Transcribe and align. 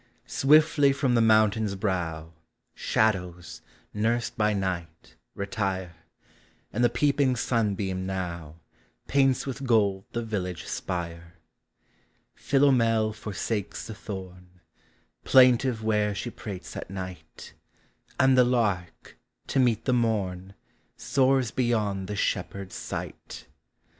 Swiftly 0.25 0.91
from 0.91 1.13
the 1.13 1.21
mountain's 1.21 1.75
brow. 1.75 2.33
Shadows, 2.73 3.61
nursed 3.93 4.35
by 4.35 4.51
night, 4.51 5.15
retire: 5.35 5.93
And 6.73 6.83
the 6.83 6.89
peeping 6.89 7.35
sunbeam 7.35 8.07
now 8.07 8.55
Paints 9.05 9.45
with 9.45 9.67
gold 9.67 10.05
the 10.11 10.23
village 10.23 10.65
spire. 10.65 11.35
Philomel 12.33 13.13
forsakes 13.13 13.85
the 13.85 13.93
thorn, 13.93 14.61
Plaintive 15.23 15.83
where 15.83 16.15
she 16.15 16.31
prates 16.31 16.75
at 16.75 16.89
night; 16.89 17.53
And 18.19 18.35
the 18.35 18.43
lark, 18.43 19.19
to 19.49 19.59
meet 19.59 19.85
the 19.85 19.93
morn, 19.93 20.55
Soars 20.97 21.51
beyond 21.51 22.07
the 22.07 22.15
shepherd's 22.15 22.73
sight. 22.73 23.45